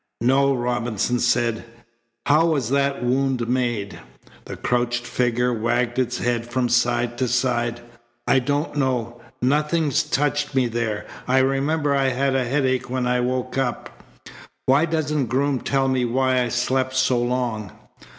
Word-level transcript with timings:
"No," 0.21 0.51
Robinson 0.55 1.19
said. 1.19 1.63
"How 2.25 2.47
was 2.47 2.71
that 2.71 3.03
wound 3.03 3.47
made?" 3.47 3.99
The 4.45 4.57
crouched 4.57 5.05
figure 5.05 5.53
wagged 5.53 5.99
its 5.99 6.17
head 6.17 6.47
from 6.49 6.69
side 6.69 7.19
to 7.19 7.27
side. 7.27 7.81
"I 8.25 8.39
don't 8.39 8.75
know. 8.75 9.21
Nothing's 9.43 10.01
touched 10.01 10.55
me 10.55 10.65
there. 10.65 11.05
I 11.27 11.37
remember 11.37 11.93
I 11.93 12.07
had 12.07 12.33
a 12.35 12.45
headache 12.45 12.89
when 12.89 13.05
I 13.05 13.19
woke 13.19 13.59
up. 13.59 14.03
Why 14.65 14.85
doesn't 14.85 15.27
Groom 15.27 15.59
tell 15.61 15.87
me 15.87 16.03
why 16.05 16.41
I 16.41 16.47
slept 16.49 16.95
so 16.95 17.19
long?" 17.21 17.71